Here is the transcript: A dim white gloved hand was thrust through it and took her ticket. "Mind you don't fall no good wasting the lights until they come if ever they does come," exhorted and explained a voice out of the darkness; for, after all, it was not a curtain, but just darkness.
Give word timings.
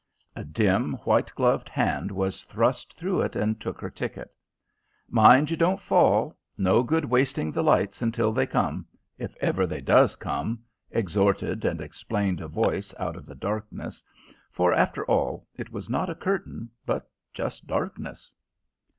A 0.35 0.43
dim 0.43 0.93
white 1.05 1.31
gloved 1.35 1.69
hand 1.69 2.09
was 2.09 2.43
thrust 2.45 2.97
through 2.97 3.21
it 3.21 3.35
and 3.35 3.61
took 3.61 3.79
her 3.81 3.89
ticket. 3.91 4.33
"Mind 5.07 5.51
you 5.51 5.57
don't 5.57 5.79
fall 5.79 6.35
no 6.57 6.81
good 6.81 7.05
wasting 7.05 7.51
the 7.51 7.61
lights 7.61 8.01
until 8.01 8.31
they 8.33 8.47
come 8.47 8.87
if 9.19 9.35
ever 9.41 9.67
they 9.67 9.79
does 9.79 10.15
come," 10.15 10.63
exhorted 10.89 11.65
and 11.65 11.79
explained 11.81 12.41
a 12.41 12.47
voice 12.47 12.95
out 12.97 13.15
of 13.15 13.27
the 13.27 13.35
darkness; 13.35 14.03
for, 14.49 14.73
after 14.73 15.05
all, 15.05 15.47
it 15.55 15.71
was 15.71 15.87
not 15.87 16.09
a 16.09 16.15
curtain, 16.15 16.71
but 16.83 17.07
just 17.31 17.67
darkness. 17.67 18.33